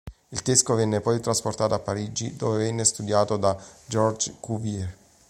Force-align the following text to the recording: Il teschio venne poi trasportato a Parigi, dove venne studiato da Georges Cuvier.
Il 0.31 0.41
teschio 0.41 0.73
venne 0.73 0.99
poi 0.99 1.19
trasportato 1.21 1.75
a 1.75 1.79
Parigi, 1.79 2.35
dove 2.35 2.57
venne 2.63 2.85
studiato 2.85 3.37
da 3.37 3.55
Georges 3.85 4.33
Cuvier. 4.39 4.95